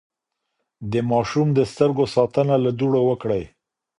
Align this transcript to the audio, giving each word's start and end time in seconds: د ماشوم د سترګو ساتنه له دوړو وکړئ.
د 0.91 0.93
ماشوم 1.11 1.47
د 1.53 1.59
سترګو 1.71 2.05
ساتنه 2.15 2.55
له 2.63 2.71
دوړو 2.79 3.01
وکړئ. 3.09 3.43